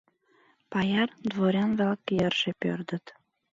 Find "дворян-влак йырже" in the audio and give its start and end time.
1.29-2.51